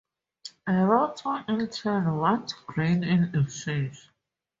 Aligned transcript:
Aratta 0.67 1.45
in 1.47 1.67
turn 1.67 2.17
wants 2.17 2.53
grain 2.65 3.03
in 3.03 3.39
exchange. 3.39 4.09